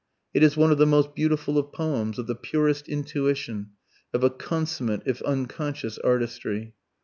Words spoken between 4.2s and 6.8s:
a consummate, if unconscious, artistry.